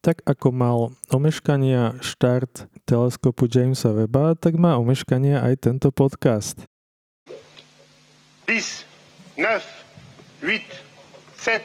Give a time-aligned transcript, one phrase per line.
[0.00, 0.78] Tak ako mal
[1.12, 6.64] omeškania štart teleskopu Jamesa Webba, tak má omeškania aj tento podcast.
[8.48, 8.88] 10,
[9.36, 9.60] 9,
[10.40, 10.64] 8,
[11.36, 11.60] 7,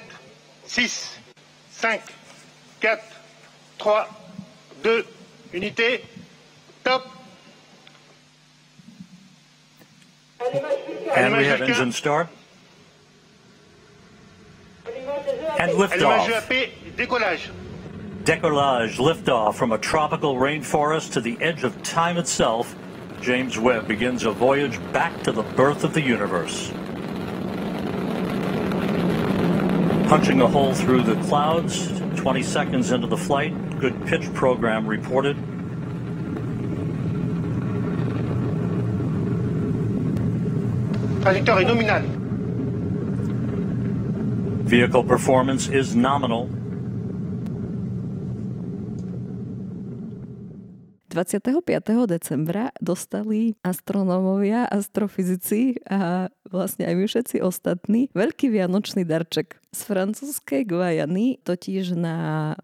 [0.67, 1.15] 6,
[1.79, 2.03] 5,
[2.83, 2.99] 4,
[3.79, 4.03] 3,
[4.83, 6.03] 2, unité,
[6.83, 7.07] top.
[11.15, 12.27] And we have engine start.
[15.55, 16.51] And Allumage liftoff.
[16.99, 17.64] Décollage.
[18.25, 22.75] Decollage, liftoff from a tropical rainforest to the edge of time itself.
[23.21, 26.71] James Webb begins a voyage back to the birth of the universe.
[30.09, 35.37] Punching a hole through the clouds, 20 seconds into the flight, good pitch program reported.
[41.21, 42.07] Trajectoire est nominale.
[44.65, 46.49] Vehicle performance is nominal.
[51.15, 52.11] 25.
[52.11, 59.63] decembra dostali astronómovia, astrofyzici a vlastne aj my všetci ostatní veľký vianočný darček.
[59.71, 62.15] Z francúzskej Guajany totiž na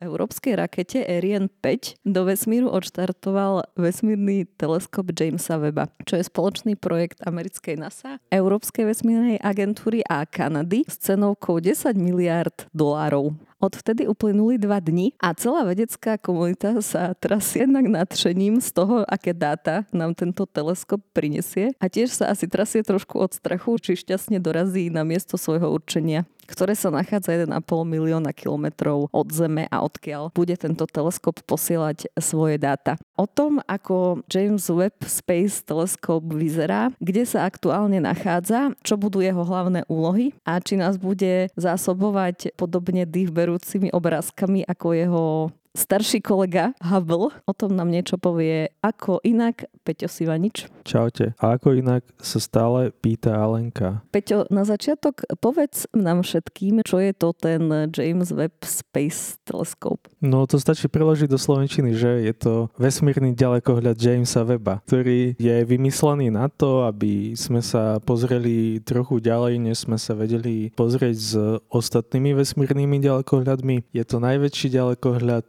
[0.04, 7.24] európskej rakete Ariane 5 do vesmíru odštartoval vesmírny teleskop Jamesa Webba, čo je spoločný projekt
[7.24, 13.32] americkej NASA, Európskej vesmírnej agentúry a Kanady s cenovkou 10 miliard dolárov.
[13.62, 19.38] Odvtedy uplynuli dva dni a celá vedecká komunita sa teraz jednak nadšením z toho, aké
[19.38, 21.70] dáta nám tento teleskop prinesie.
[21.78, 26.26] A tiež sa asi trasie trošku od strachu, či šťastne dorazí na miesto svojho určenia
[26.52, 27.56] ktoré sa nachádza 1,5
[27.88, 33.00] milióna kilometrov od Zeme a odkiaľ bude tento teleskop posielať svoje dáta.
[33.16, 39.48] O tom, ako James Webb Space Telescope vyzerá, kde sa aktuálne nachádza, čo budú jeho
[39.48, 45.26] hlavné úlohy a či nás bude zásobovať podobne dýchberúcimi obrázkami ako jeho
[45.74, 47.32] starší kolega Hubble.
[47.48, 50.70] O tom nám niečo povie ako inak Peťo Sivanič.
[50.86, 51.34] Čaute.
[51.42, 54.06] A ako inak sa stále pýta Alenka.
[54.14, 60.12] Peťo, na začiatok povedz nám všetkým, čo je to ten James Webb Space Telescope.
[60.22, 65.56] No to stačí preložiť do slovenčiny, že je to vesmírny ďalekohľad Jamesa Webba, ktorý je
[65.66, 71.34] vymyslený na to, aby sme sa pozreli trochu ďalej, než sme sa vedeli pozrieť s
[71.74, 73.90] ostatnými vesmírnymi ďalekohľadmi.
[73.94, 75.48] Je to najväčší ďalekohľad,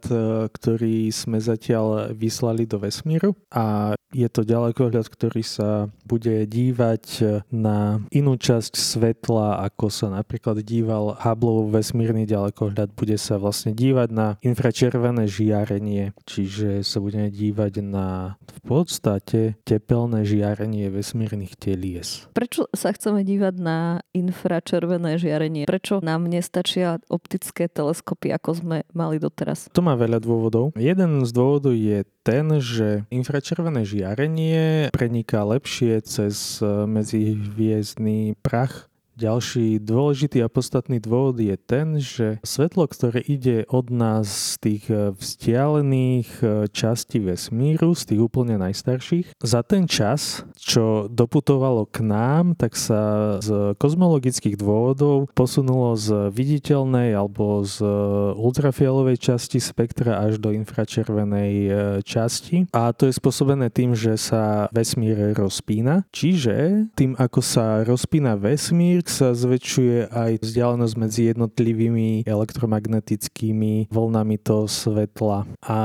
[0.49, 7.05] ktorý sme zatiaľ vyslali do vesmíru a je to ďalekohľad, ktorý sa bude dívať
[7.49, 12.93] na inú časť svetla, ako sa napríklad díval Hubbleov vesmírny ďalekohľad.
[12.93, 20.23] Bude sa vlastne dívať na infračervené žiarenie, čiže sa budeme dívať na v podstate tepelné
[20.23, 22.29] žiarenie vesmírnych telies.
[22.31, 25.65] Prečo sa chceme dívať na infračervené žiarenie?
[25.65, 29.67] Prečo nám nestačia optické teleskopy, ako sme mali doteraz?
[29.73, 30.71] To má veľa dôvodov.
[30.77, 39.77] Jeden z dôvodov je ten, že infračervené žiarenie preniká lepšie cez eh, medzihviezdný prach ďalší
[39.77, 45.13] dôležitý a podstatný dôvod je ten, že svetlo, ktoré ide od nás z tých eh,
[45.13, 52.57] vzdialených eh, častí vesmíru, z tých úplne najstarších, za ten čas, čo doputovalo k nám,
[52.57, 57.91] tak sa z kozmologických dôvodov posunulo z viditeľnej alebo z eh,
[58.33, 61.53] ultrafialovej časti spektra až do infračervenej
[62.01, 62.65] časti.
[62.73, 66.05] A to je spôsobené tým, že sa vesmír rozpína.
[66.09, 74.65] Čiže tým, ako sa rozpína vesmír, sa zväčšuje aj vzdialenosť medzi jednotlivými elektromagnetickými vlnami toho
[74.69, 75.49] svetla.
[75.63, 75.77] A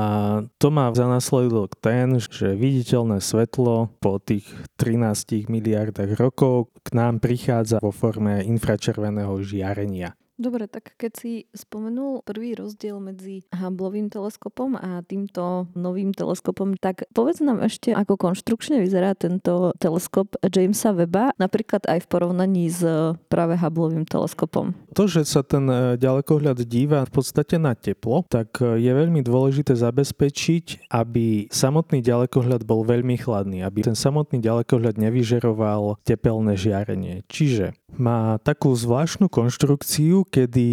[0.59, 4.47] to má za následok ten, že viditeľné svetlo po tých
[4.79, 10.19] 13 miliardách rokov k nám prichádza vo forme infračerveného žiarenia.
[10.38, 17.10] Dobre, tak keď si spomenul prvý rozdiel medzi Hubbleovým teleskopom a týmto novým teleskopom, tak
[17.10, 22.87] povedz nám ešte, ako konštrukčne vyzerá tento teleskop Jamesa Webba, napríklad aj v porovnaní s
[23.26, 24.78] práve Hubbleovým teleskopom.
[24.94, 29.26] To, že sa ten e, ďalekohľad díva v podstate na teplo, tak e, je veľmi
[29.26, 37.26] dôležité zabezpečiť, aby samotný ďalekohľad bol veľmi chladný, aby ten samotný ďalekohľad nevyžeroval tepelné žiarenie.
[37.26, 40.69] Čiže má takú zvláštnu konštrukciu, kedy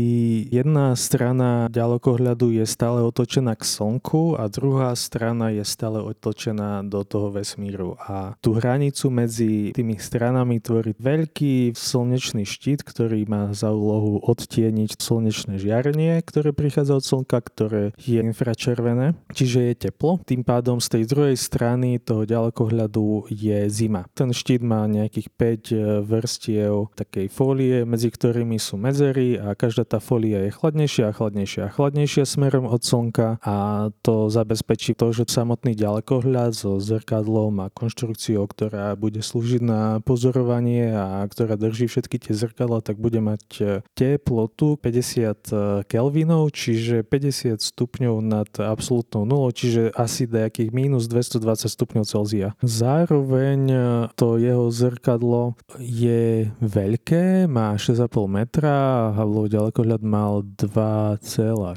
[0.51, 7.07] jedna strana ďalekohľadu je stále otočená k Slnku a druhá strana je stále otočená do
[7.07, 7.95] toho vesmíru.
[8.03, 14.99] A tú hranicu medzi tými stranami tvorí veľký slnečný štít, ktorý má za úlohu odtieniť
[14.99, 20.19] slnečné žiarenie, ktoré prichádza od Slnka, ktoré je infračervené, čiže je teplo.
[20.27, 24.03] Tým pádom z tej druhej strany toho ďalekohľadu je zima.
[24.11, 25.27] Ten štít má nejakých
[25.71, 31.15] 5 vrstiev takej fólie, medzi ktorými sú medzery a každá tá folia je chladnejšia a
[31.15, 33.55] chladnejšia a chladnejšia smerom od slnka a
[34.01, 40.95] to zabezpečí to, že samotný ďalekohľad so zrkadlom a konštrukciou, ktorá bude slúžiť na pozorovanie
[40.95, 43.63] a ktorá drží všetky tie zrkadla, tak bude mať e,
[43.93, 52.03] teplotu 50 kelvinov, čiže 50 stupňov nad absolútnou nulou, čiže asi nejakých minus 220 stupňov
[52.07, 52.47] Celzia.
[52.61, 53.77] Zároveň e,
[54.15, 61.75] to jeho zrkadlo je veľké, má 6,5 metra, Hubbleov ďalekohľad mal 2,4,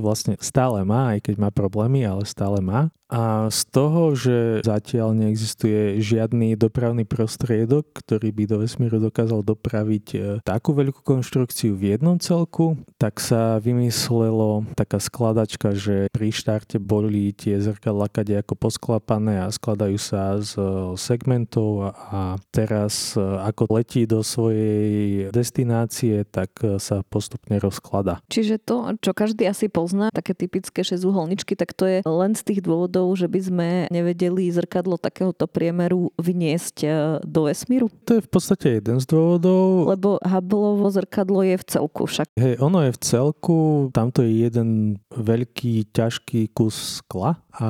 [0.00, 2.88] vlastne stále má, aj keď má problémy, ale stále má.
[3.12, 10.06] A z toho, že zatiaľ neexistuje žiadny dopravný prostriedok, ktorý by do vesmíru dokázal dopraviť
[10.16, 16.80] e, takú veľkú konštrukciu v jednom celku, tak sa vymyslelo taká skladačka, že pri štarte
[16.80, 20.64] boli tie zrkadlá kade ako posklapané a skladajú sa z e,
[20.96, 28.22] segmentov a teraz e, ako letí do svojej destinácie, tak sa postupne rozklada.
[28.30, 32.60] Čiže to, čo každý asi pozná, také typické šesťuholničky, tak to je len z tých
[32.62, 36.88] dôvodov, dôvodov, že by sme nevedeli zrkadlo takéhoto priemeru vyniesť e,
[37.24, 37.88] do vesmíru?
[38.04, 39.88] To je v podstate jeden z dôvodov.
[39.88, 42.28] Lebo Hubbleovo zrkadlo je v celku však.
[42.36, 43.58] Hej, ono je v celku,
[43.94, 47.68] tamto je jeden veľký, ťažký kus skla a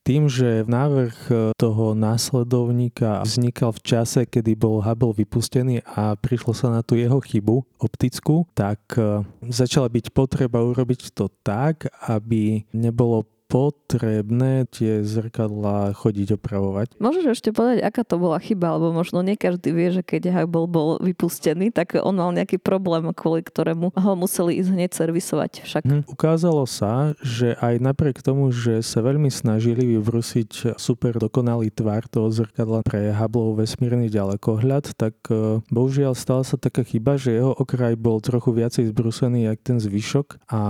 [0.00, 6.56] tým, že návrh e, toho následovníka vznikal v čase, kedy bol Hubble vypustený a prišlo
[6.56, 12.64] sa na tú jeho chybu optickú, tak e, začala byť potreba urobiť to tak, aby
[12.74, 16.94] nebolo potrebné tie zrkadlá chodiť opravovať.
[17.02, 20.70] Môžeš ešte povedať, aká to bola chyba, alebo možno nie každý vie, že keď Hubble
[20.70, 25.82] bol vypustený, tak on mal nejaký problém, kvôli ktorému ho museli ísť hneď servisovať však.
[25.82, 26.02] Hm.
[26.06, 32.30] Ukázalo sa, že aj napriek tomu, že sa veľmi snažili vyvrusiť super dokonalý tvar toho
[32.30, 37.98] zrkadla pre Hubble vesmírny ďalekohľad, tak e, bohužiaľ stala sa taká chyba, že jeho okraj
[37.98, 40.60] bol trochu viacej zbrusený, jak ten zvyšok a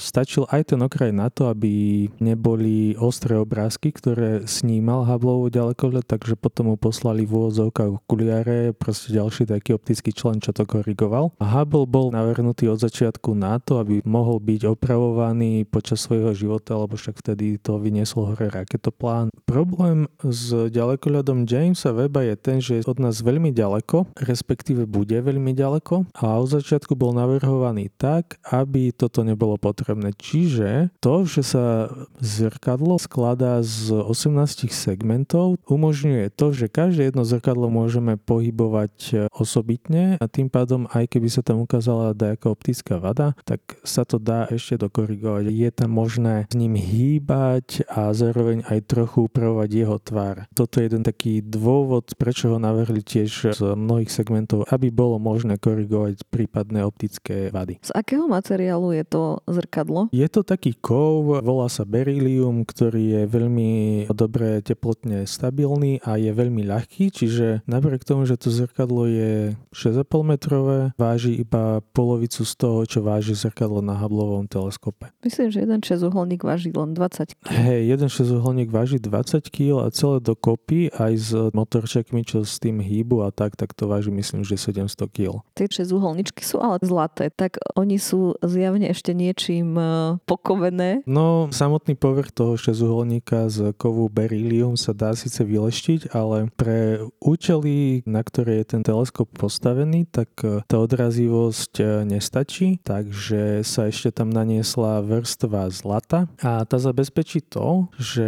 [0.00, 6.40] stačil aj ten okraj na to, aby neboli ostré obrázky, ktoré snímal Hubbleovo ďalekohľad, takže
[6.40, 11.36] potom mu poslali v úvodzovkách okuliare, proste ďalší taký optický člen, čo to korigoval.
[11.36, 16.72] A Hubble bol navrhnutý od začiatku na to, aby mohol byť opravovaný počas svojho života,
[16.80, 19.28] lebo však vtedy to vyniesol hore raketoplán.
[19.44, 25.18] Problém s ďalekohľadom Jamesa Weba je ten, že je od nás veľmi ďaleko, respektíve bude
[25.18, 30.14] veľmi ďaleko a od začiatku bol navrhovaný tak, aby toto nebolo potrebné.
[30.16, 31.90] Čiže to, že sa
[32.22, 35.58] Zrkadlo skladá z 18 segmentov.
[35.66, 41.26] Umožňuje to, že každé jedno zrkadlo môžeme pohybovať e, osobitne a tým pádom, aj keby
[41.26, 45.50] sa tam ukázala nejaká optická vada, tak sa to dá ešte dokorigovať.
[45.50, 50.46] Je tam možné s ním hýbať a zároveň aj trochu upravovať jeho tvár.
[50.54, 55.58] Toto je jeden taký dôvod, prečo ho navrhli tiež z mnohých segmentov, aby bolo možné
[55.58, 57.82] korigovať prípadné optické vady.
[57.82, 60.06] Z akého materiálu je to zrkadlo?
[60.14, 63.70] Je to taký kov, volá sa ber beryllium, ktorý je veľmi
[64.12, 70.04] dobre teplotne stabilný a je veľmi ľahký, čiže napriek tomu, že to zrkadlo je 6,5
[70.20, 75.08] metrové, váži iba polovicu z toho, čo váži zrkadlo na Hubbleovom teleskope.
[75.24, 77.48] Myslím, že jeden šesťuholník váži len 20 kg.
[77.48, 82.84] Hej, jeden šesťuholník váži 20 kg a celé dokopy aj s motorčekmi, čo s tým
[82.84, 85.40] hýbu a tak, tak to váži myslím, že 700 kg.
[85.56, 89.84] Tie šesťuholničky sú ale zlaté, tak oni sú zjavne ešte niečím e,
[90.28, 91.00] pokovené.
[91.08, 97.06] No, samotný Vrchný povrch toho šesťuholníka z kovu beryllium sa dá síce vyleštiť, ale pre
[97.22, 103.86] účely, na ktoré je ten teleskop postavený, tak e, tá odrazivosť e, nestačí, takže sa
[103.86, 108.26] ešte tam naniesla vrstva zlata a tá zabezpečí to, že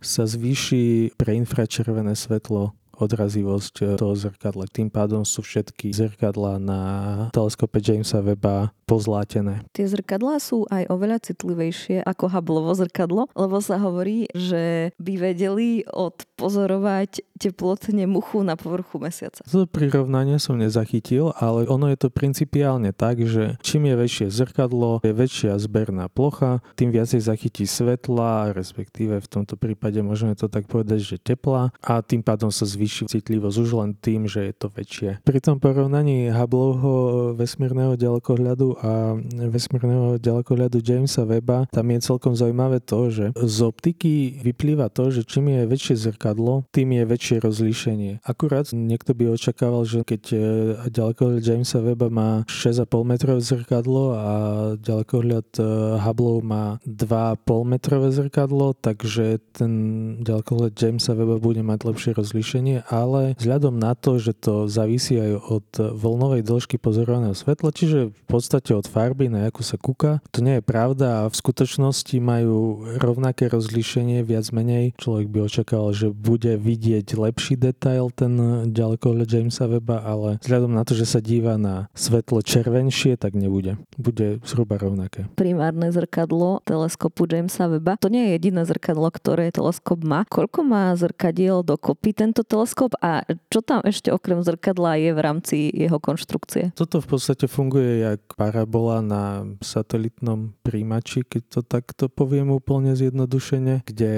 [0.00, 2.72] sa zvýši pre infračervené svetlo
[3.02, 4.70] odrazivosť eh, toho zrkadla.
[4.70, 6.80] Tým pádom sú všetky zrkadla na
[7.34, 9.64] teleskope Jamesa Weba pozlátené.
[9.72, 15.88] Tie zrkadlá sú aj oveľa citlivejšie ako Hubbleovo zrkadlo, lebo sa hovorí, že by vedeli
[15.88, 19.42] odpozorovať teplotne muchu na povrchu mesiaca.
[19.48, 25.02] To prirovnanie som nezachytil, ale ono je to principiálne tak, že čím je väčšie zrkadlo,
[25.02, 30.70] je väčšia zberná plocha, tým viacej zachytí svetla, respektíve v tomto prípade môžeme to tak
[30.70, 34.70] povedať, že tepla a tým pádom sa zvýši citlivosť už len tým, že je to
[34.70, 35.24] väčšie.
[35.26, 39.16] Pri tom porovnaní Hubbleho vesmírneho ďalekohľadu a
[39.48, 45.24] vesmírneho ďalekohľadu Jamesa Weba, tam je celkom zaujímavé to, že z optiky vyplýva to, že
[45.24, 48.12] čím je väčšie zrkadlo, tým je väčšie rozlíšenie.
[48.26, 50.38] Akurát niekto by očakával, že keď e,
[50.90, 54.30] ďalekohľad Jamesa Weba má 6,5 metrové zrkadlo a
[54.76, 55.62] ďalekohľad e,
[56.02, 59.72] Hubble má 2,5 metrové zrkadlo, takže ten
[60.20, 65.32] ďalekohľad Jamesa Weba bude mať lepšie rozlíšenie ale vzhľadom na to, že to závisí aj
[65.48, 70.24] od vlnovej dĺžky pozorovaného svetla, čiže v podstate závislosti od farby, na akú sa kúka.
[70.32, 74.96] To nie je pravda a v skutočnosti majú rovnaké rozlíšenie, viac menej.
[74.96, 78.32] Človek by očakával, že bude vidieť lepší detail ten
[78.72, 83.76] ďalekohľad Jamesa Weba, ale vzhľadom na to, že sa díva na svetlo červenšie, tak nebude.
[84.00, 85.28] Bude zhruba rovnaké.
[85.36, 88.00] Primárne zrkadlo teleskopu Jamesa Weba.
[88.00, 90.24] To nie je jediné zrkadlo, ktoré teleskop má.
[90.26, 95.56] Koľko má zrkadiel dokopy tento teleskop a čo tam ešte okrem zrkadla je v rámci
[95.72, 96.72] jeho konštrukcie?
[96.72, 98.22] Toto v podstate funguje jak
[98.52, 104.12] parabola na satelitnom príjimači, keď to takto poviem úplne zjednodušene, kde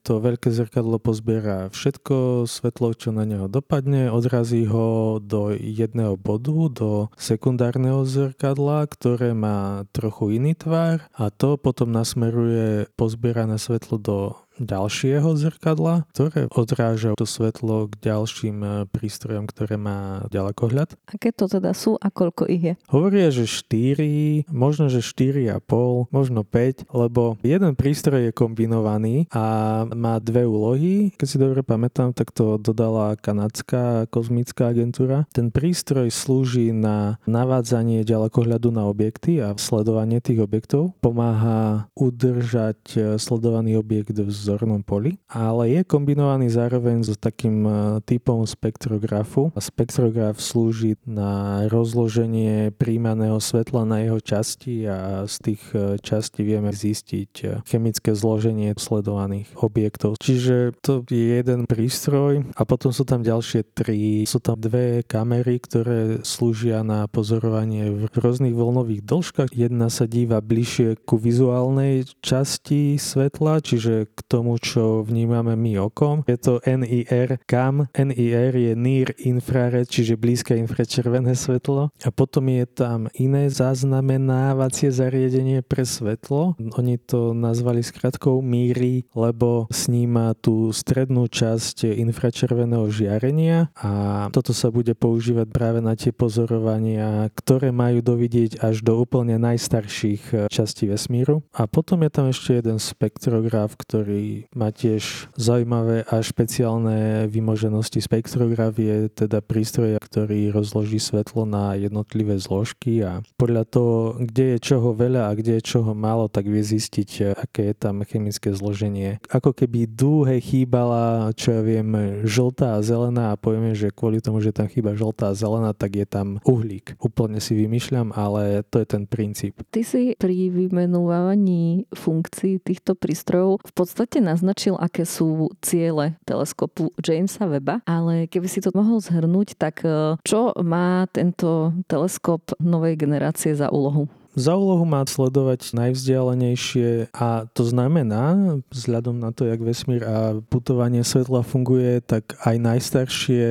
[0.00, 6.72] to veľké zrkadlo pozbiera všetko svetlo, čo na neho dopadne, odrazí ho do jedného bodu,
[6.72, 14.16] do sekundárneho zrkadla, ktoré má trochu iný tvar a to potom nasmeruje pozbierané svetlo do
[14.58, 20.94] ďalšieho zrkadla, ktoré odráža to svetlo k ďalším e, prístrojom, ktoré má ďalekohľad.
[21.10, 22.74] Aké to teda sú a koľko ich je?
[22.90, 29.44] Hovoria, že 4, možno, že 4,5, možno 5, lebo jeden prístroj je kombinovaný a
[29.90, 31.10] má dve úlohy.
[31.18, 35.26] Keď si dobre pamätám, tak to dodala kanadská kozmická agentúra.
[35.34, 40.94] Ten prístroj slúži na navádzanie ďalekohľadu na objekty a sledovanie tých objektov.
[41.00, 47.70] Pomáha udržať e, sledovaný objekt v zornom poli, ale je kombinovaný zároveň s takým e,
[48.04, 49.48] typom spektrografu.
[49.56, 56.68] Spektrograf slúži na rozloženie príjmaného svetla na jeho časti a z tých e, častí vieme
[56.68, 60.20] zistiť e, chemické zloženie sledovaných objektov.
[60.20, 64.28] Čiže to je jeden prístroj a potom sú tam ďalšie tri.
[64.28, 69.50] Sú tam dve kamery, ktoré slúžia na pozorovanie v rôznych vlnových dĺžkach.
[69.54, 76.26] Jedna sa díva bližšie ku vizuálnej časti svetla, čiže k tomu, čo vnímame my okom.
[76.26, 77.86] Je to NIR CAM.
[77.94, 81.94] NIR je Near Infrared, čiže blízke infračervené svetlo.
[82.02, 86.58] A potom je tam iné zaznamenávacie zariadenie pre svetlo.
[86.74, 94.72] Oni to nazvali skratkou MIRI, lebo sníma tú strednú časť infračerveného žiarenia a toto sa
[94.74, 101.46] bude používať práve na tie pozorovania, ktoré majú dovidieť až do úplne najstarších častí vesmíru.
[101.54, 104.23] A potom je tam ešte jeden spektrograf, ktorý
[104.54, 108.00] má tiež zaujímavé a špeciálne vymoženosti.
[108.00, 114.58] Spektrograf je teda prístroj, ktorý rozloží svetlo na jednotlivé zložky a podľa toho, kde je
[114.62, 119.18] čoho veľa a kde je čoho málo, tak vie zistiť, aké je tam chemické zloženie.
[119.30, 124.40] Ako keby dúhe chýbala, čo ja viem, žltá a zelená a povieme, že kvôli tomu,
[124.44, 126.96] že tam chýba žltá a zelená, tak je tam uhlík.
[127.00, 129.62] Úplne si vymýšľam, ale to je ten princíp.
[129.70, 136.94] Ty si pri vymenúvaní funkcií týchto prístrojov v podstate podstate naznačil, aké sú ciele teleskopu
[137.02, 142.94] Jamesa Weba, ale keby si to mohol zhrnúť, tak e, čo má tento teleskop novej
[142.94, 144.06] generácie za úlohu?
[144.34, 151.06] Za úlohu má sledovať najvzdialenejšie a to znamená, vzhľadom na to, jak vesmír a putovanie
[151.06, 153.46] svetla funguje, tak aj najstaršie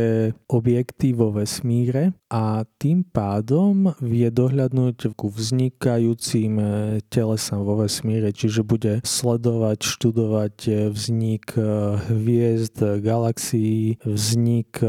[0.51, 6.59] objekty vo vesmíre a tým pádom vie dohľadnúť ku vznikajúcim
[7.07, 10.55] telesám vo vesmíre, čiže bude sledovať, študovať
[10.91, 11.55] vznik
[12.11, 14.83] hviezd, galaxií, vznik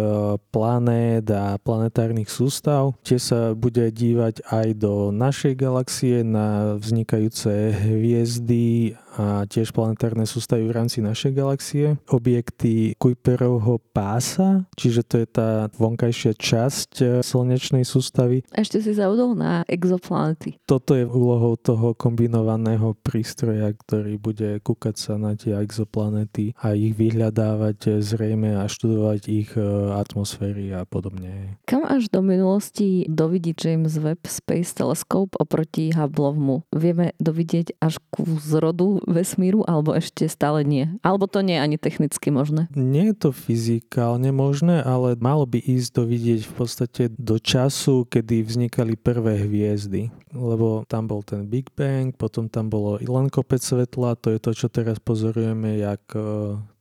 [0.51, 2.99] planét a planetárnych sústav.
[3.07, 10.27] Tie sa bude dívať aj do našej galaxie galaxie, na vznikajúce hviezdy a tiež planetárne
[10.27, 11.95] sústavy v rámci našej galaxie.
[12.11, 18.43] Objekty Kuiperovho pása, čiže to je tá vonkajšia časť e, slnečnej sústavy.
[18.51, 20.59] Ešte si zaudol na exoplanety.
[20.67, 26.99] Toto je úlohou toho kombinovaného prístroja, ktorý bude kúkať sa na tie exoplanety a ich
[26.99, 29.63] vyhľadávať e, zrejme a študovať ich e,
[29.95, 31.61] atmosféry a podobne.
[31.71, 36.67] Kam až do minulosti dovidí James Webb Space Telescope oproti Hubbleovmu?
[36.75, 40.91] Vieme dovidieť až ku zrodu vesmíru, alebo ešte stále nie?
[41.01, 42.69] Alebo to nie je ani technicky možné?
[42.75, 48.09] Nie je to fyzikálne možné, ale malo by ísť do vidieť v podstate do času,
[48.09, 50.11] kedy vznikali prvé hviezdy.
[50.35, 54.51] Lebo tam bol ten Big Bang, potom tam bolo len kopec svetla, to je to,
[54.53, 56.03] čo teraz pozorujeme, jak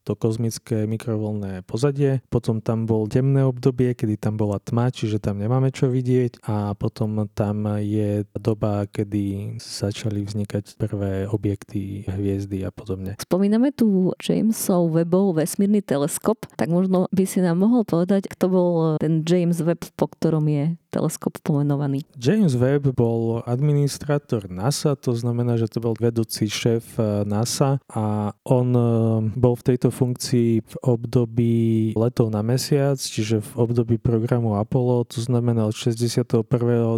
[0.04, 2.20] to kozmické mikrovlné pozadie.
[2.28, 6.76] Potom tam bol temné obdobie, kedy tam bola tma, čiže tam nemáme čo vidieť a
[6.76, 13.16] potom tam je doba, kedy začali vznikať prvé objekty, hviezdy a podobne.
[13.18, 18.72] Spomíname tu Jamesov Webbov vesmírny teleskop, tak možno by si nám mohol povedať, kto bol
[19.00, 22.06] ten James Webb, po ktorom je teleskop pomenovaný?
[22.14, 28.38] James Webb bol administrátor NASA, to znamená, že to bol vedúci šéf eh, NASA a
[28.46, 28.86] on eh,
[29.34, 31.58] bol v tejto funkcii v období
[31.98, 36.46] letov na mesiac, čiže v období programu Apollo, to znamená od 61.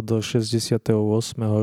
[0.04, 0.92] do 68.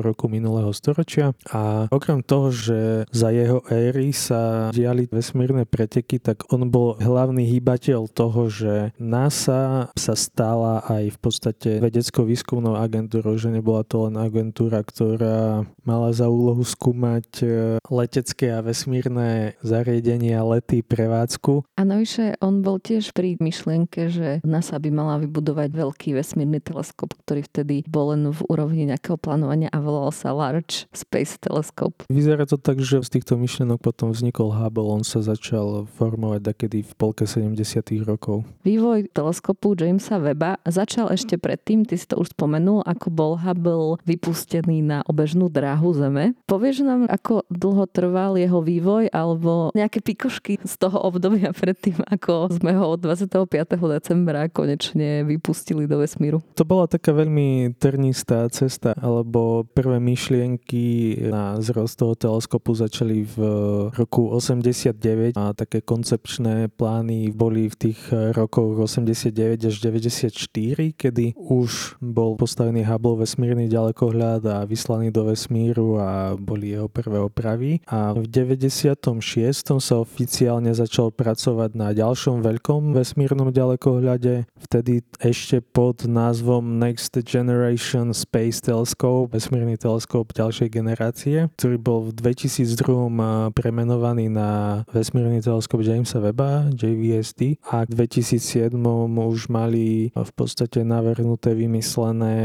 [0.02, 2.80] roku minulého storočia a okrem toho, že
[3.14, 9.92] za jeho éry sa diali vesmírne preteky, tak on bol hlavný hýbateľ toho, že NASA
[9.94, 16.10] sa stala aj v podstate vedeckou výskumnou agentúrou, že nebola to len agentúra, ktorá mala
[16.16, 17.48] za úlohu skúmať e,
[17.88, 21.68] letecké a vesmírne zariadenia, lety, prevádzku.
[21.76, 27.14] A navyše on bol tiež pri myšlienke, že NASA by mala vybudovať veľký vesmírny teleskop,
[27.28, 32.08] ktorý vtedy bol len v úrovni nejakého plánovania a volal sa Large Space Telescope.
[32.08, 36.86] Vyzerá to tak, že z týchto myšlienok potom vznikol Hubble, on sa začal formovať takedy
[36.86, 37.60] v polke 70
[38.08, 38.48] rokov.
[38.64, 43.98] Vývoj teleskopu Jamesa Webba začal ešte predtým, ty si to už spomenul, ako bol Hubble
[44.06, 46.38] vypustený na obežnú dráhu Zeme.
[46.46, 52.54] Povieš nám, ako dlho trval jeho vývoj alebo nejaké pikošky z toho obdobia predtým, ako
[52.54, 53.50] sme ho od 25.
[53.98, 56.46] decembra konečne vypustili do vesmíru?
[56.54, 63.38] To bola taká veľmi trnistá cesta, alebo prvé myšlienky na zrost toho teleskopu začali v
[63.98, 68.00] roku 89 a také koncepčné plány boli v tých
[68.38, 70.30] rokoch 89 až 94,
[70.94, 77.24] kedy už bol postavený Hubble vesmírny ďalekohľad a vyslaný do vesmíru a boli jeho prvé
[77.24, 77.80] opravy.
[77.88, 79.00] A v 96.
[79.64, 88.12] sa oficiálne začal pracovať na ďalšom veľkom vesmírnom ďalekohľade, vtedy ešte pod názvom Next Generation
[88.12, 96.18] Space Telescope, vesmírny teleskop ďalšej generácie, ktorý bol v 2002 premenovaný na vesmírny teleskop Jamesa
[96.18, 98.74] Webba, JVST a v 2007
[99.14, 101.54] už mali v podstate navrhnuté,
[101.94, 102.38] vymyslené,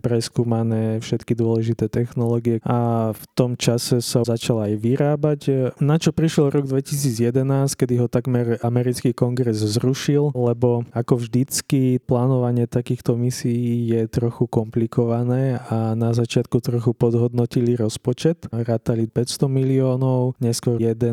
[0.00, 5.40] preskúmané všetky dôležité technológie a v tom čase sa začal aj vyrábať.
[5.84, 12.64] Na čo prišiel rok 2011, kedy ho takmer americký kongres zrušil, lebo ako vždycky plánovanie
[12.64, 18.48] takýchto misií je trochu komplikované a na začiatku trochu podhodnotili rozpočet.
[18.48, 21.12] Rátali 500 miliónov, neskôr 1,5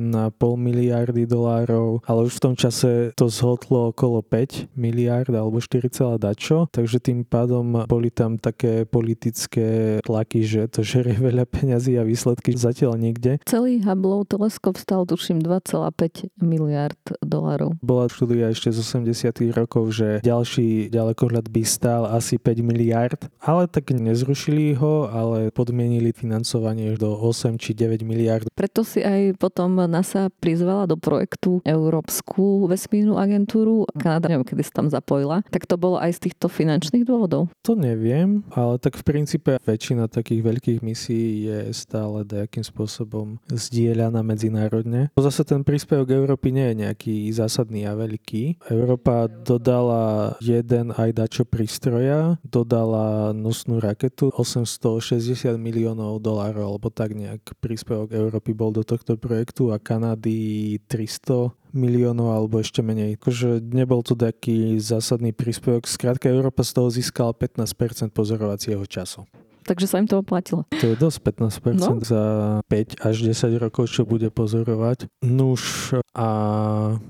[0.56, 6.70] miliardy dolárov, ale už v tom čase to zhotlo okolo 5 miliard alebo 4, dačo,
[6.72, 12.56] takže tým pádom boli tam také politické tlaky, že to žerie veľa peňazí a výsledky
[12.58, 13.38] zatiaľ niekde.
[13.46, 17.78] Celý Hubbleov teleskop stal tuším 2,5 miliard dolárov.
[17.80, 23.70] Bola štúdia ešte z 80 rokov, že ďalší ďalekohľad by stál asi 5 miliard, ale
[23.70, 28.48] tak nezrušili ho, ale podmienili financovanie do 8 či 9 miliard.
[28.56, 33.86] Preto si aj potom NASA prizvala do projektu Európsku vesmírnu agentúru.
[34.00, 35.44] Kanada, neviem, kedy sa tam zapojila.
[35.52, 37.45] Tak to bolo aj z týchto finančných dôvodov?
[37.66, 44.22] To neviem, ale tak v princípe väčšina takých veľkých misií je stále nejakým spôsobom zdieľaná
[44.22, 45.10] medzinárodne.
[45.18, 48.70] Zase ten príspevok Európy nie je nejaký zásadný a veľký.
[48.70, 57.58] Európa dodala jeden aj dačo prístroja, dodala nosnú raketu 860 miliónov dolárov, alebo tak nejak
[57.58, 63.20] príspevok Európy bol do tohto projektu a Kanady 300 miliónov alebo ešte menej.
[63.20, 65.86] Akože nebol to taký zásadný príspevok.
[65.86, 69.28] Skrátka Európa z toho získala 15% pozorovacieho času.
[69.66, 70.70] Takže sa im to oplatilo.
[70.70, 71.98] To je dosť 15% no?
[72.06, 72.24] za
[72.70, 75.10] 5 až 10 rokov, čo bude pozorovať.
[75.26, 76.30] Nuž a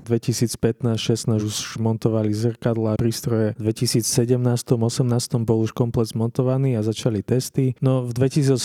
[0.08, 3.52] 2015-16 už montovali zrkadla, prístroje.
[3.60, 7.76] V 2017-18 bol už komplet zmontovaný a začali testy.
[7.84, 8.56] No v 2018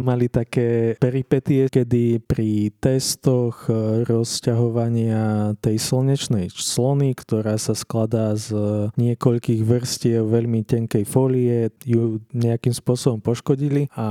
[0.00, 3.68] mali také peripetie, kedy pri testoch
[4.08, 8.56] rozťahovania tej slnečnej slony, ktorá sa skladá z
[8.96, 14.06] niekoľkých vrstiev veľmi tenkej folie, ju nejakým spôsobom poškodili a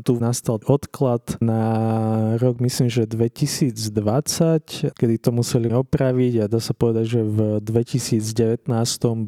[0.00, 1.60] tu nastal odklad na
[2.40, 8.64] rok, myslím, že 2020, kedy to museli opraviť a dá sa povedať, že v 2019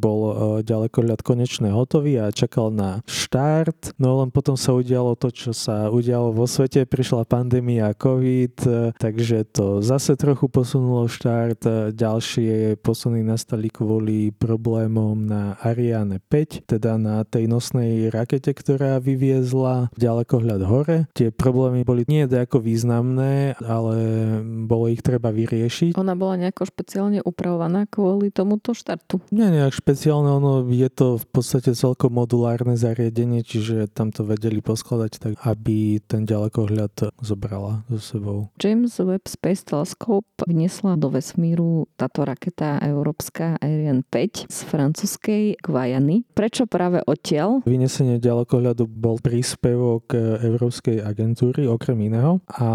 [0.01, 0.33] bol e,
[0.65, 5.93] ďalekohľad konečne hotový a čakal na štart, no len potom sa udialo to, čo sa
[5.93, 12.81] udialo vo svete, prišla pandémia COVID, e, takže to zase trochu posunulo štart, e, ďalšie
[12.81, 19.91] posuny nastali kvôli problémom na Ariane 5, teda na tej nosnej rakete, ktorá vyvíjala vyviezla
[19.99, 21.11] ďalekohľad hore.
[21.11, 23.97] Tie problémy boli nie ako významné, ale
[24.45, 25.99] bolo ich treba vyriešiť.
[25.99, 29.19] Ona bola nejako špeciálne upravovaná kvôli tomuto štartu?
[29.35, 34.63] Nie nejak špeciálne, ono je to v podstate celkom modulárne zariadenie, čiže tam to vedeli
[34.63, 38.39] poskladať tak, aby ten ďalekohľad zobrala so sebou.
[38.63, 46.23] James Webb Space Telescope vniesla do vesmíru táto raketa Európska Ariane 5 z francúzskej Guajany.
[46.37, 47.65] Prečo práve odtiaľ?
[47.65, 48.85] Vynesenie ďalekohľadu
[49.17, 50.13] bol príspevok
[50.45, 52.69] Európskej agentúry okrem iného a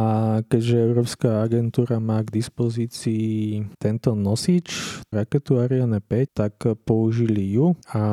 [0.50, 8.04] keďže Európska agentúra má k dispozícii tento nosič, raketu Ariane 5, tak použili ju a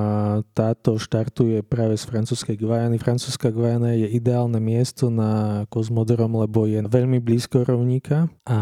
[0.52, 3.00] táto štartuje práve z francúzskej Guajany.
[3.00, 8.58] Francúzska Guajana je ideálne miesto na kozmodrom, lebo je veľmi blízko rovníka a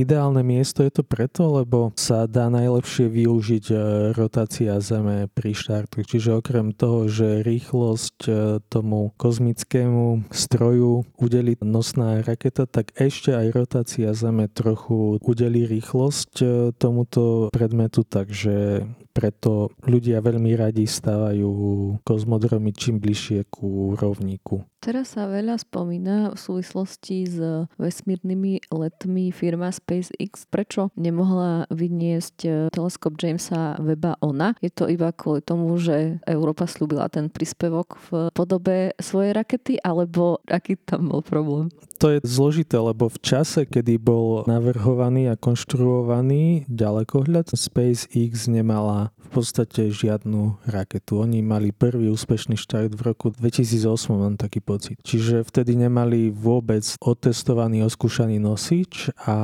[0.00, 3.76] ideálne miesto je to preto, lebo sa dá najlepšie využiť e,
[4.16, 6.00] rotácia Zeme pri štartu.
[6.00, 8.32] Čiže okrem toho, že rýchlosť e,
[8.94, 16.46] tomu kozmickému stroju udeli nosná raketa, tak ešte aj rotácia Zeme trochu udeli rýchlosť e,
[16.78, 21.48] tomuto predmetu, takže preto ľudia veľmi radi stávajú
[22.02, 24.66] kozmodromy čím bližšie ku rovníku.
[24.84, 27.40] Teraz sa veľa spomína v súvislosti s
[27.80, 30.44] vesmírnymi letmi firma SpaceX.
[30.44, 34.52] Prečo nemohla vyniesť eh, teleskop Jamesa Weba ona?
[34.60, 40.44] Je to iba kvôli tomu, že Európa slúbila ten príspevok v podobe svojej rakety, alebo
[40.44, 41.72] aký tam bol problém?
[42.02, 49.28] To je zložité, lebo v čase, kedy bol navrhovaný a konštruovaný ďalekohľad, SpaceX nemala v
[49.40, 51.22] podstate žiadnu raketu.
[51.22, 54.98] Oni mali prvý úspešný štart v roku 2008, mám taký pocit.
[55.02, 59.36] Čiže vtedy nemali vôbec otestovaný, oskúšaný nosič a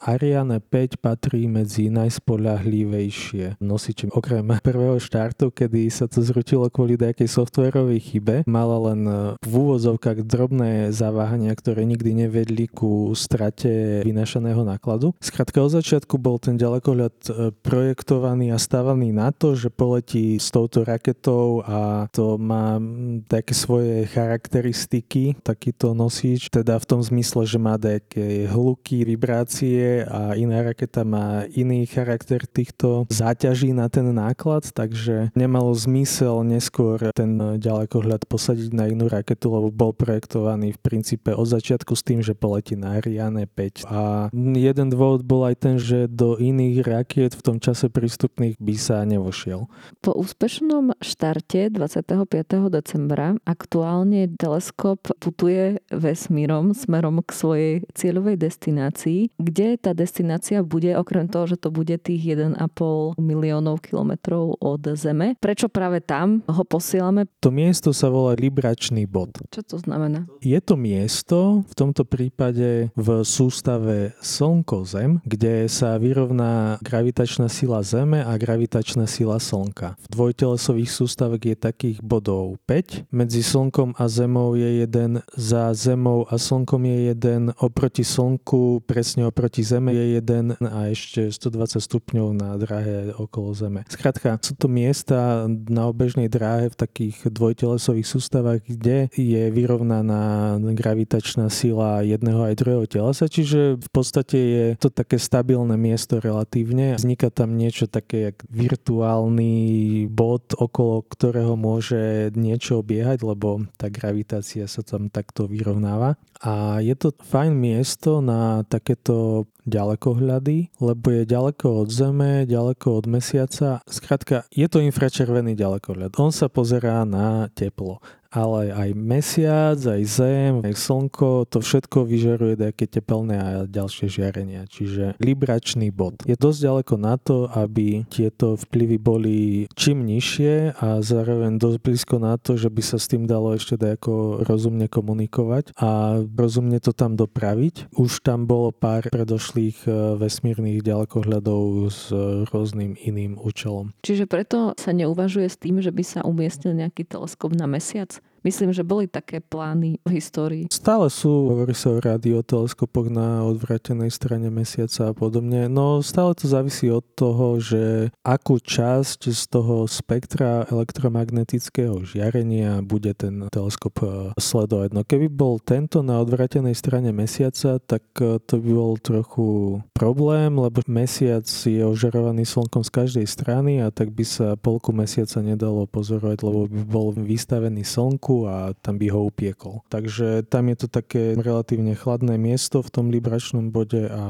[0.00, 4.12] Ariane 5 patrí medzi najspolahlivejšie nosiče.
[4.12, 9.00] Okrem prvého štartu, kedy sa to zrutilo kvôli nejakej softwarovej chybe, mala len
[9.40, 15.14] v úvozovkách drobné zaváhania, ktoré nikdy nevedli ku strate vynašaného nákladu.
[15.22, 17.30] Skrátka od začiatku bol ten ďalekohľad e,
[17.62, 22.82] projektovaný a stávaný na to, že poletí s touto raketou a to má
[23.30, 30.34] také svoje charakteristiky, takýto nosič, teda v tom zmysle, že má také hluky, vibrácie a
[30.34, 37.60] iná raketa má iný charakter týchto záťaží na ten náklad, takže nemalo zmysel neskôr ten
[37.60, 42.32] ďalekohľad posadiť na inú raketu, lebo bol projektovaný v princípe od začiatku s tým, že
[42.32, 43.84] poletí na Ariane 5.
[43.92, 48.74] A jeden dôvod bol aj ten, že do iných rakiet v tom čase prístupných by
[48.80, 49.68] sa nevošiel.
[50.00, 52.72] Po úspešnom štarte 25.
[52.72, 61.26] decembra aktuálne teleskop putuje vesmírom smerom k svojej cieľovej destinácii, kde tá destinácia bude, okrem
[61.26, 65.34] toho, že to bude tých 1,5 miliónov kilometrov od Zeme.
[65.42, 67.26] Prečo práve tam ho posielame?
[67.42, 69.34] To miesto sa volá Libračný bod.
[69.50, 70.30] Čo to znamená?
[70.38, 78.22] Je to miesto, v tomto prípade v sústave Slnko-Zem, kde sa vyrovná gravitačná sila Zeme
[78.22, 79.98] a gravitačná sila Slnka.
[79.98, 83.10] V dvojtelesových sústavách je takých bodov 5.
[83.10, 89.26] Medzi Slnkom a Zemou je jeden, za Zemou a Slnkom je jeden, oproti Slnku, presne
[89.26, 93.82] oproti Zeme je jeden a ešte 120 stupňov na dráhe okolo Zeme.
[93.90, 101.48] Skrátka, sú to miesta na obežnej dráhe v takých dvojtelesových sústavách, kde je vyrovnaná gravitačná
[101.48, 106.98] sila jedného aj druhého telesa, čiže v podstate je to také stabilné miesto relatívne.
[106.98, 114.68] Vzniká tam niečo také jak virtuálny bod, okolo ktorého môže niečo obiehať, lebo tá gravitácia
[114.68, 116.20] sa tam takto vyrovnáva.
[116.44, 123.06] A je to fajn miesto na takéto ďalekohľady, lebo je ďaleko od Zeme, ďaleko od
[123.08, 123.80] Mesiaca.
[123.88, 126.20] Skrátka, je to infračervený ďalekohľad.
[126.20, 132.58] On sa pozerá na teplo ale aj mesiac, aj zem, aj slnko, to všetko vyžaruje
[132.58, 134.66] nejaké tepelné a ďalšie žiarenia.
[134.66, 136.18] Čiže libračný bod.
[136.26, 139.38] Je dosť ďaleko na to, aby tieto vplyvy boli
[139.78, 143.78] čím nižšie a zároveň dosť blízko na to, že by sa s tým dalo ešte
[143.78, 147.94] ako rozumne komunikovať a rozumne to tam dopraviť.
[147.94, 152.10] Už tam bolo pár predošlých e, vesmírnych ďalekohľadov s
[152.50, 153.94] rôznym iným účelom.
[154.02, 158.23] Čiže preto sa neuvažuje s tým, že by sa umiestnil nejaký teleskop na mesiac?
[158.44, 160.64] Myslím, že boli také plány v histórii.
[160.68, 165.64] Stále sú, hovorí sa o radioteleskopoch na odvratenej strane mesiaca a podobne.
[165.72, 173.16] No stále to závisí od toho, že akú časť z toho spektra elektromagnetického žiarenia bude
[173.16, 174.92] ten teleskop e, sledovať.
[174.92, 180.52] No keby bol tento na odvratenej strane mesiaca, tak e, to by bol trochu problém,
[180.52, 185.88] lebo mesiac je ožarovaný slnkom z každej strany a tak by sa polku mesiaca nedalo
[185.88, 189.86] pozorovať, lebo by bol vystavený slnku slnku a tam by ho upiekol.
[189.88, 194.24] Takže tam je to také relatívne chladné miesto v tom libračnom bode a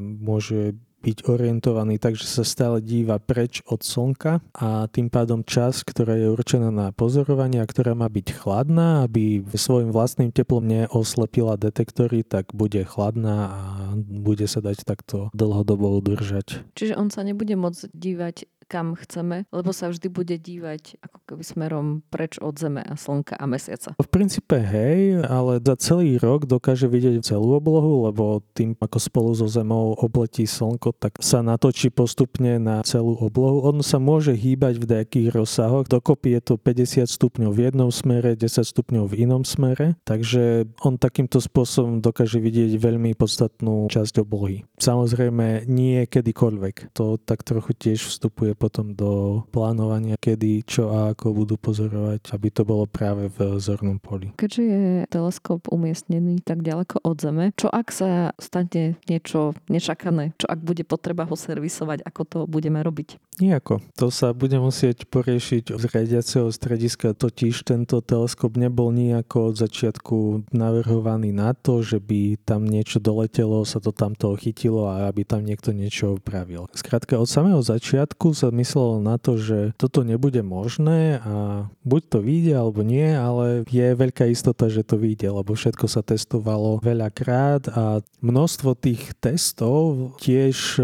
[0.00, 5.80] môže byť orientovaný tak, že sa stále díva preč od slnka a tým pádom čas,
[5.80, 11.56] ktorá je určená na pozorovanie a ktorá má byť chladná, aby svojim vlastným teplom neoslepila
[11.56, 13.62] detektory, tak bude chladná a
[13.96, 16.68] bude sa dať takto dlhodobo udržať.
[16.76, 21.42] Čiže on sa nebude môcť dívať kam chceme, lebo sa vždy bude dívať ako keby
[21.42, 23.98] smerom preč od Zeme a Slnka a Mesiaca.
[23.98, 29.30] V princípe hej, ale za celý rok dokáže vidieť celú oblohu, lebo tým ako spolu
[29.34, 33.66] so Zemou obletí Slnko, tak sa natočí postupne na celú oblohu.
[33.66, 35.90] On sa môže hýbať v nejakých rozsahoch.
[35.90, 40.94] Dokopy je to 50 stupňov v jednom smere, 10 stupňov v inom smere, takže on
[40.94, 44.62] takýmto spôsobom dokáže vidieť veľmi podstatnú časť oblohy.
[44.78, 46.94] Samozrejme nie kedykoľvek.
[46.94, 52.48] To tak trochu tiež vstupuje potom do plánovania, kedy, čo a ako budú pozorovať, aby
[52.52, 54.36] to bolo práve v zornom poli.
[54.36, 60.36] Keďže je teleskop umiestnený tak ďaleko od Zeme, čo ak sa stane niečo nečakané?
[60.36, 62.04] Čo ak bude potreba ho servisovať?
[62.04, 63.16] Ako to budeme robiť?
[63.40, 63.80] Nijako.
[63.96, 67.16] To sa bude musieť poriešiť z riadiaceho strediska.
[67.16, 73.64] Totiž tento teleskop nebol nejako od začiatku navrhovaný na to, že by tam niečo doletelo,
[73.64, 76.68] sa to tamto chytilo a aby tam niekto niečo upravil.
[76.76, 82.18] Skrátka od samého začiatku sa myslelo na to, že toto nebude možné a buď to
[82.22, 87.70] vyjde alebo nie, ale je veľká istota, že to vyjde, lebo všetko sa testovalo veľakrát
[87.72, 90.78] a množstvo tých testov tiež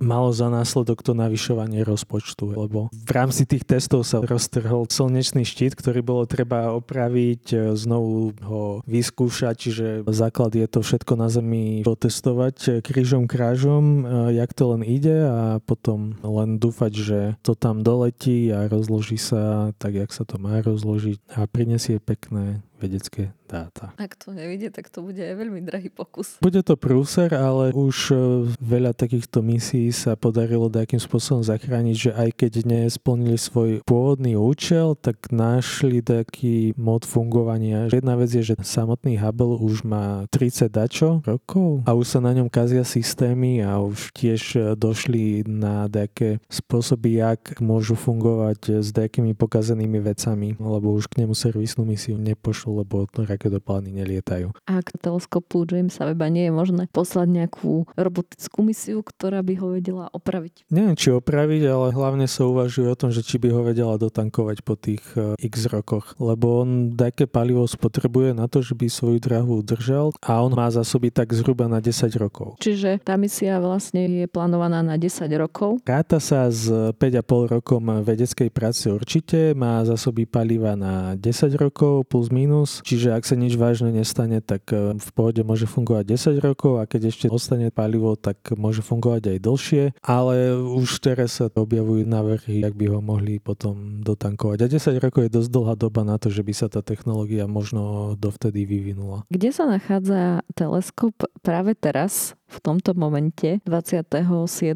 [0.00, 5.76] malo za následok to navyšovanie rozpočtu, lebo v rámci tých testov sa roztrhol slnečný štít,
[5.76, 11.84] ktorý bolo treba opraviť, e, znovu ho vyskúšať, čiže základ je to všetko na Zemi
[11.84, 17.52] potestovať e, krížom krážom, e, jak to len ide a potom len dúfať, že to
[17.52, 23.36] tam doletí a rozloží sa tak, jak sa to má rozložiť a prinesie pekné vedecké
[23.50, 23.92] dáta.
[24.00, 26.38] Ak to nevidie, tak to bude aj veľmi drahý pokus.
[26.40, 28.14] Bude to prúser, ale už e,
[28.56, 34.94] veľa takýchto misií sa podarilo nejakým spôsobom zachrániť, že aj keď nesplnili svoj pôvodný účel,
[34.94, 37.90] tak našli taký mod fungovania.
[37.90, 42.30] Jedna vec je, že samotný Hubble už má 30 dačo rokov a už sa na
[42.32, 48.94] ňom kazia systémy a už tiež e, došli na nejaké spôsoby, jak môžu fungovať s
[48.94, 54.54] nejakými pokazenými vecami, lebo už k nemu servisnú misiu nepošlo lebo raketoplány nelietajú.
[54.70, 60.06] Ak teleskopu Jamesa Weba nie je možné poslať nejakú robotickú misiu, ktorá by ho vedela
[60.14, 60.70] opraviť?
[60.70, 64.56] Neviem, či opraviť, ale hlavne sa uvažuje o tom, že či by ho vedela dotankovať
[64.62, 69.18] po tých uh, x rokoch, lebo on také palivo spotrebuje na to, že by svoju
[69.18, 72.60] drahu udržal a on má zásoby tak zhruba na 10 rokov.
[72.60, 75.80] Čiže tá misia vlastne je plánovaná na 10 rokov?
[75.82, 82.28] Káta sa s 5,5 rokom vedeckej práce určite, má zásoby paliva na 10 rokov plus
[82.28, 86.04] minus mínus, čiže ak sa nič vážne nestane, tak e, v pohode môže fungovať
[86.36, 91.40] 10 rokov a keď ešte ostane palivo, tak môže fungovať aj dlhšie, ale už teraz
[91.40, 94.58] sa objavujú návrhy, ak by ho mohli potom dotankovať.
[94.60, 98.12] A 10 rokov je dosť dlhá doba na to, že by sa tá technológia možno
[98.20, 99.24] dovtedy vyvinula.
[99.32, 102.36] Kde sa nachádza teleskop práve teraz?
[102.50, 104.74] v tomto momente 27.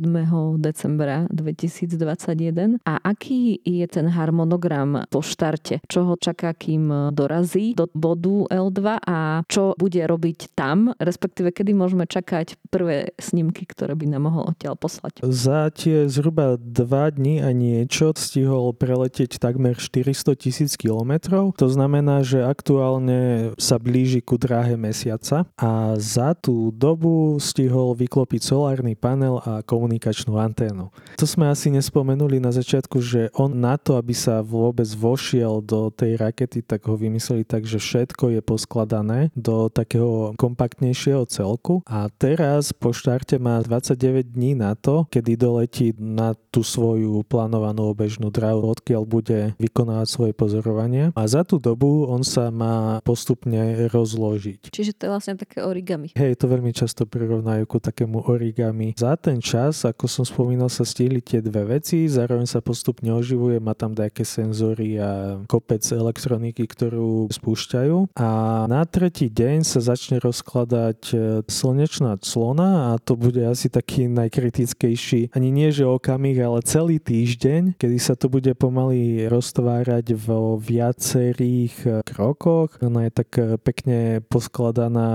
[0.63, 5.83] decembra 2021 a aký je ten harmonogram po štarte?
[5.91, 11.75] Čo ho čaká, kým dorazí do bodu L2 a čo bude robiť tam, respektíve kedy
[11.75, 15.21] môžeme čakať prvé snímky, ktoré by nám mohol odtiaľ poslať?
[15.27, 21.59] Za tie zhruba dva dní a niečo stihol preletieť takmer 400 tisíc kilometrov.
[21.59, 28.41] To znamená, že aktuálne sa blíži ku dráhe mesiaca a za tú dobu stihol vyklopiť
[28.47, 30.95] solárny panel a komunikačnú anténu.
[31.19, 35.91] To sme asi nespomenuli na začiatku, že on na to, aby sa vôbec vošiel do
[35.91, 42.07] tej rakety, tak ho vymysleli tak, že všetko je poskladané do takého kompaktnejšieho celku a
[42.13, 48.31] teraz po štarte má 29 dní na to, kedy doletí na tú svoju plánovanú obežnú
[48.31, 54.71] dráhu, odkiaľ bude vykonávať svoje pozorovania a za tú dobu on sa má postupne rozložiť.
[54.71, 56.15] Čiže to je vlastne také origami.
[56.15, 58.95] Hej, to veľmi často prirovnajú ku takému origami.
[58.95, 63.59] Za ten čas, ako som spomínal, sa stihli tie dve veci, zároveň sa postupne oživuje,
[63.59, 68.19] má tam nejaké senzory a kopec elektroniky, ktorú spúšťajú.
[68.19, 68.31] A
[68.67, 75.31] na tretí deň sa začne rozkladať e, slnečná clona a to bude asi taký najkritickejší,
[75.31, 81.75] ani nie že okamih, ale celý týždeň, kedy sa to bude pomaly roztvárať vo viacerých
[81.87, 82.75] e, krokoch.
[82.83, 85.11] Ona je tak e, pekne poskladaná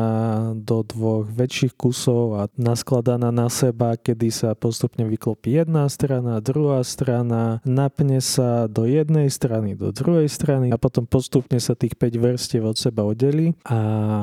[0.56, 6.88] do dvoch väčších kusov a naskladaná na seba, kedy sa postupne vyklopí jedna strana, druhá
[6.88, 12.19] strana, napne sa do jednej strany, do druhej strany a potom postupne sa tých 5
[12.20, 13.78] vrstiev od seba oddelí a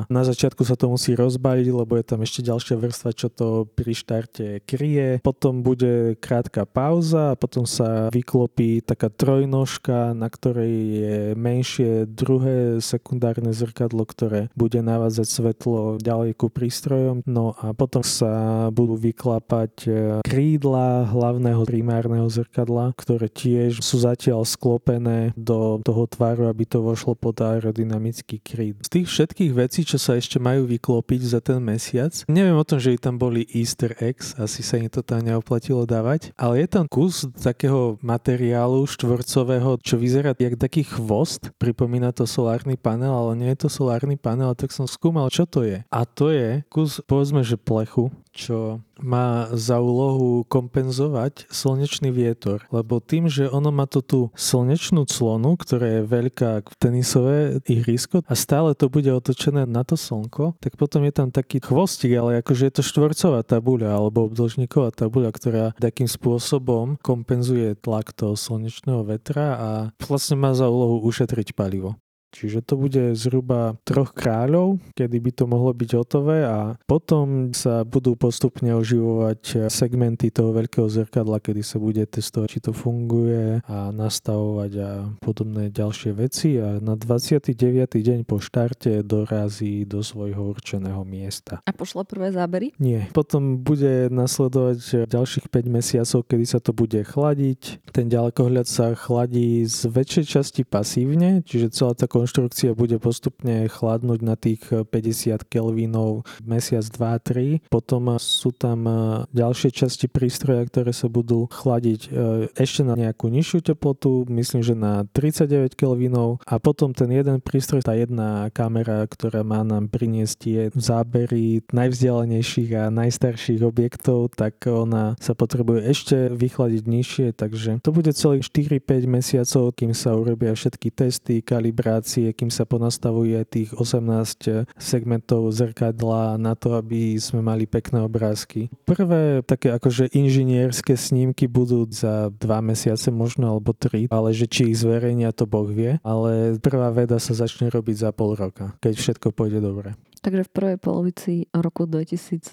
[0.05, 3.93] na začiatku sa to musí rozbaliť, lebo je tam ešte ďalšia vrstva, čo to pri
[3.95, 5.23] štarte kryje.
[5.23, 12.83] Potom bude krátka pauza a potom sa vyklopí taká trojnožka, na ktorej je menšie druhé
[12.83, 17.23] sekundárne zrkadlo, ktoré bude navázať svetlo ďalej ku prístrojom.
[17.25, 19.89] No a potom sa budú vyklapať e,
[20.21, 27.15] krídla hlavného primárneho zrkadla, ktoré tiež sú zatiaľ sklopené do toho tvaru, aby to vošlo
[27.15, 27.39] pod
[27.87, 28.75] aerodynamický kríd.
[28.83, 32.83] Z tých všetkých vecí, čo sa ešte majú vyklopiť za ten mesiac, neviem o tom,
[32.83, 36.85] že tam boli easter eggs, asi sa im to tam neoplatilo dávať, ale je tam
[36.91, 43.49] kus takého materiálu štvorcového, čo vyzerá jak taký chvost, pripomína to solárny panel, ale nie
[43.55, 45.87] je to solárny panel, tak som skúmal, čo to je.
[45.87, 52.99] A to je kus, povedzme, že plechu, čo má za úlohu kompenzovať slnečný vietor, lebo
[53.01, 58.33] tým, že ono má to tú slnečnú clonu, ktorá je veľká ako tenisové ihrisko a
[58.33, 62.69] stále to bude otočené na to slnko, tak potom je tam taký chvostík, ale akože
[62.69, 69.45] je to štvorcová tabuľa alebo obdĺžniková tabuľa, ktorá takým spôsobom kompenzuje tlak toho slnečného vetra
[69.57, 69.69] a
[70.05, 71.97] vlastne má za úlohu ušetriť palivo.
[72.31, 77.87] Čiže to bude zhruba troch kráľov, kedy by to mohlo byť hotové a potom sa
[77.87, 83.89] budú postupne oživovať segmenty toho veľkého zrkadla, kedy sa bude testovať, či to funguje a
[83.95, 84.91] nastavovať a
[85.23, 87.55] podobné ďalšie veci a na 29.
[87.95, 91.63] deň po štarte dorazí do svojho určeného miesta.
[91.63, 92.75] A pošla prvé zábery?
[92.77, 93.07] Nie.
[93.15, 97.81] Potom bude nasledovať ďalších 5 mesiacov, kedy sa to bude chladiť.
[97.95, 104.19] Ten ďalekohľad sa chladí z väčšej časti pasívne, čiže celá tá konštrukcia bude postupne chladnúť
[104.25, 107.69] na tých 50 kelvinov mesiac, 2, 3.
[107.69, 108.89] Potom sú tam
[109.29, 112.09] ďalšie časti prístroja, ktoré sa budú chladiť
[112.57, 117.85] ešte na nejakú nižšiu teplotu, myslím, že na 39 kelvinov a potom ten jeden prístroj,
[117.85, 125.13] tá jedna kamera, ktorá má nám priniesť tie zábery najvzdialenejších a najstarších objektov, tak ona
[125.19, 130.89] sa potrebuje ešte vychladiť nižšie, takže to bude celých 4-5 mesiacov, kým sa urobia všetky
[130.89, 137.67] testy, kalibrácie, aplikácie, kým sa ponastavuje tých 18 segmentov zrkadla na to, aby sme mali
[137.67, 138.71] pekné obrázky.
[138.87, 144.71] Prvé také akože inžinierské snímky budú za dva mesiace možno alebo tri, ale že či
[144.71, 148.93] ich zverejnia to Boh vie, ale prvá veda sa začne robiť za pol roka, keď
[148.95, 149.99] všetko pôjde dobre.
[150.27, 152.51] Takže v prvej polovici roku 2022.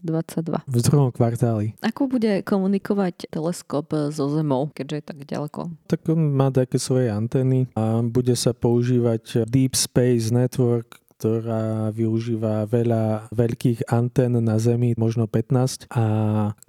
[0.62, 1.74] V druhom kvartáli.
[1.82, 5.60] Ako bude komunikovať teleskop so Zemou, keďže je tak ďaleko?
[5.90, 12.68] Tak on má také svoje antény a bude sa používať Deep Space Network, ktorá využíva
[12.68, 16.04] veľa veľkých antén na Zemi, možno 15, a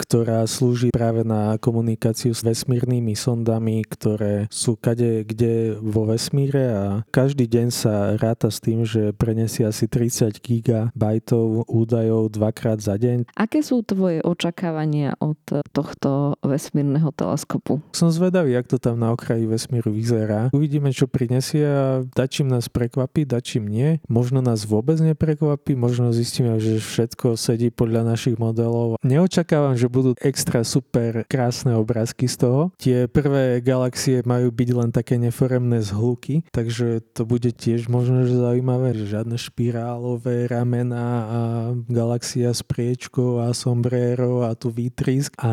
[0.00, 6.84] ktorá slúži práve na komunikáciu s vesmírnymi sondami, ktoré sú kade kde vo vesmíre a
[7.12, 13.28] každý deň sa ráta s tým, že prenesie asi 30 gigabajtov údajov dvakrát za deň.
[13.36, 15.36] Aké sú tvoje očakávania od
[15.68, 17.84] tohto vesmírneho teleskopu?
[17.92, 20.48] Som zvedavý, jak to tam na okraji vesmíru vyzerá.
[20.56, 24.00] Uvidíme, čo prinesie a dačím nás prekvapí, dačím nie.
[24.08, 29.02] Možno nás vôbec neprekvapí, možno zistíme, že všetko sedí podľa našich modelov.
[29.02, 32.60] Neočakávam, že budú extra super krásne obrázky z toho.
[32.78, 38.38] Tie prvé galaxie majú byť len také neforemné zhluky, takže to bude tiež možno že
[38.38, 41.40] zaujímavé, že žiadne špirálové ramena a
[41.90, 45.52] galaxia s priečkou a sombrero a tu výtrisk a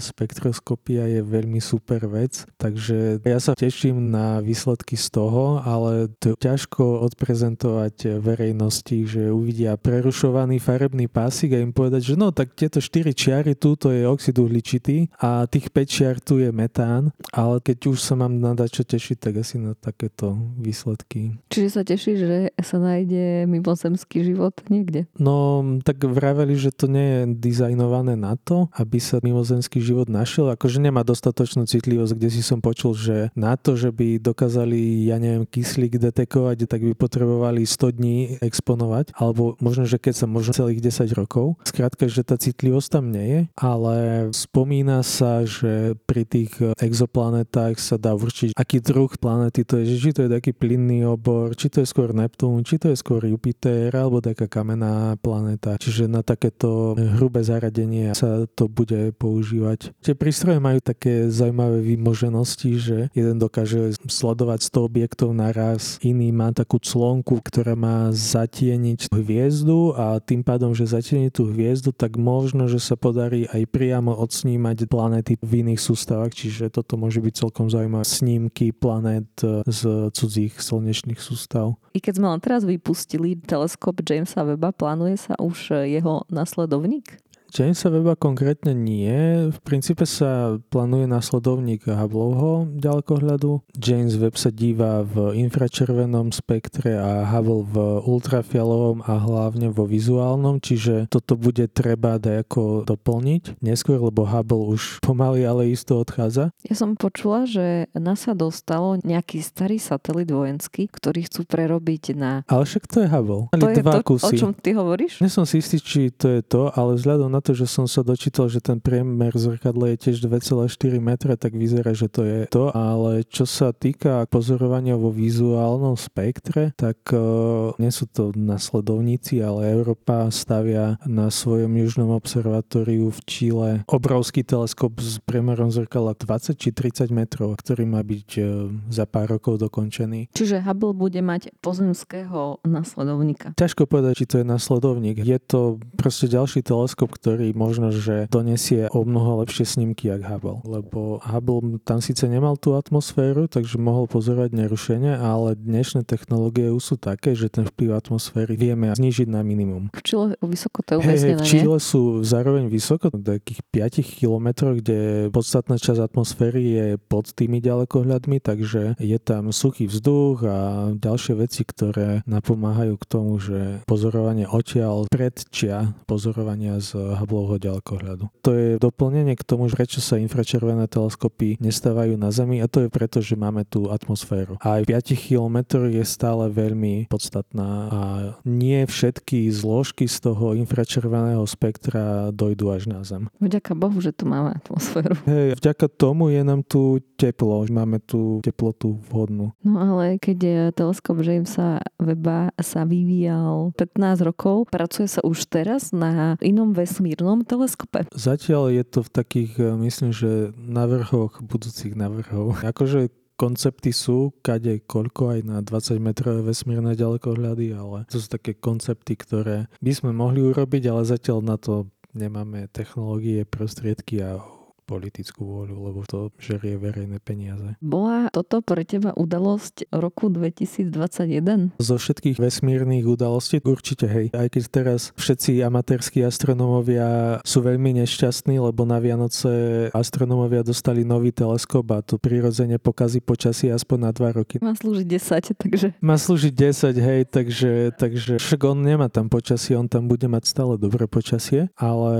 [0.00, 6.38] spektroskopia je veľmi super vec, takže ja sa teším na výsledky z toho, ale to
[6.38, 12.78] ťažko odprezentovať verejnosti, že uvidia prerušovaný farebný pásik a im povedať, že no tak tieto
[12.78, 17.58] 4 čiary tu to je oxid uhličitý a tých 5 čiar tu je metán, ale
[17.64, 21.40] keď už sa mám nadať čo tešiť, tak asi na takéto výsledky.
[21.48, 25.08] Čiže sa teší, že sa nájde mimozemský život niekde?
[25.16, 30.52] No, tak vraveli, že to nie je dizajnované na to, aby sa mimozemský život našiel,
[30.52, 35.16] akože nemá dostatočnú citlivosť, kde si som počul, že na to, že by dokázali, ja
[35.16, 38.09] neviem, kyslík detekovať, tak by potrebovali 100 dní
[38.40, 41.58] exponovať, alebo možno, že keď sa možno celých 10 rokov.
[41.66, 43.96] Skrátka, že tá citlivosť tam nie je, ale
[44.32, 50.10] spomína sa, že pri tých exoplanetách sa dá určiť, aký druh planety to je, či
[50.16, 53.92] to je taký plynný obor, či to je skôr Neptún, či to je skôr Jupiter,
[53.92, 55.76] alebo taká kamenná planéta.
[55.76, 59.92] Čiže na takéto hrubé zaradenie sa to bude používať.
[60.00, 66.48] Tie prístroje majú také zaujímavé výmoženosti, že jeden dokáže sledovať 100 objektov naraz, iný má
[66.56, 72.16] takú clonku, ktorá má má zatieniť hviezdu a tým pádom, že zatieni tú hviezdu, tak
[72.16, 77.34] možno, že sa podarí aj priamo odsnímať planéty v iných sústavách, čiže toto môže byť
[77.36, 79.28] celkom zaujímavé snímky planét
[79.68, 79.80] z
[80.16, 81.76] cudzích slnečných sústav.
[81.92, 87.20] I keď sme len teraz vypustili teleskop Jamesa Webba, plánuje sa už jeho nasledovník?
[87.50, 89.10] Jamesa Weba konkrétne nie.
[89.50, 93.66] V princípe sa plánuje následovník Hubbleho ďalekohľadu.
[93.74, 97.76] James Webb sa díva v infračervenom spektre a Hubble v
[98.06, 105.02] ultrafialovom a hlavne vo vizuálnom, čiže toto bude treba ako doplniť neskôr, lebo Hubble už
[105.02, 106.54] pomaly, ale isto odchádza.
[106.62, 112.46] Ja som počula, že NASA dostalo nejaký starý satelit vojenský, ktorý chcú prerobiť na...
[112.46, 113.50] Ale však to je Hubble.
[113.50, 114.26] To je to, kusy.
[114.26, 115.18] o čom ty hovoríš?
[115.18, 118.00] Nie som si istý, či to je to, ale vzhľadom na to, že som sa
[118.04, 120.66] dočítal, že ten priemer zrkadla je tiež 2,4
[120.98, 126.72] metra, tak vyzerá, že to je to, ale čo sa týka pozorovania vo vizuálnom spektre,
[126.76, 133.68] tak uh, nie sú to nasledovníci, ale Európa stavia na svojom južnom observatóriu v Číle
[133.86, 138.44] obrovský teleskop s priemerom zrkadla 20 či 30 metrov, ktorý má byť uh,
[138.90, 140.34] za pár rokov dokončený.
[140.34, 143.54] Čiže Hubble bude mať pozemského nasledovníka.
[143.54, 145.22] Ťažko povedať, či to je nasledovník.
[145.22, 150.26] Je to proste ďalší teleskop, ktorý ktorý možno, že donesie o mnoho lepšie snímky, jak
[150.26, 150.66] Hubble.
[150.66, 156.82] Lebo Hubble tam síce nemal tú atmosféru, takže mohol pozorovať nerušenie, ale dnešné technológie už
[156.82, 159.94] sú také, že ten vplyv atmosféry vieme znižiť na minimum.
[159.94, 165.30] V Čile vysoko to je hey, v Čile sú zároveň vysoko, takých 5 kilometroch, kde
[165.30, 170.58] podstatná časť atmosféry je pod tými ďalekohľadmi, takže je tam suchý vzduch a
[170.98, 178.24] ďalšie veci, ktoré napomáhajú k tomu, že pozorovanie odtiaľ predčia pozorovania z Hubbleho ďalekohľadu.
[178.40, 182.88] To je doplnenie k tomu, prečo sa infračervené teleskopy nestávajú na Zemi a to je
[182.88, 184.56] preto, že máme tú atmosféru.
[184.64, 188.00] A aj 5 km je stále veľmi podstatná a
[188.48, 193.28] nie všetky zložky z toho infračerveného spektra dojdú až na Zem.
[193.36, 195.20] Vďaka Bohu, že tu máme atmosféru.
[195.28, 199.52] Hej, vďaka tomu je nám tu teplo, máme tu teplotu vhodnú.
[199.60, 206.40] No ale keď teleskop Jamesa Weba sa vyvíjal 15 rokov, pracuje sa už teraz na
[206.40, 208.06] inom vesmíru vesmírnom teleskope?
[208.14, 212.62] Zatiaľ je to v takých, eh, myslím, že navrhoch, budúcich navrhov.
[212.62, 218.52] Akože koncepty sú, kade koľko aj na 20 metrové vesmírne ďalekohľady, ale to sú také
[218.52, 224.44] koncepty, ktoré by sme mohli urobiť, ale zatiaľ na to nemáme technológie, prostriedky a
[224.90, 227.78] politickú vôľu, lebo to žerie verejné peniaze.
[227.78, 231.78] Bola toto pre teba udalosť roku 2021?
[231.78, 234.26] Zo všetkých vesmírnych udalostí určite hej.
[234.34, 241.30] Aj keď teraz všetci amatérskí astronómovia sú veľmi nešťastní, lebo na Vianoce astronómovia dostali nový
[241.30, 244.56] teleskop a to prirodzene pokazí počasie aspoň na 2 roky.
[244.64, 245.86] Má slúžiť 10, takže...
[246.00, 250.48] Má slúžiť 10, hej, takže, takže však on nemá tam počasie, on tam bude mať
[250.48, 252.16] stále dobré počasie, ale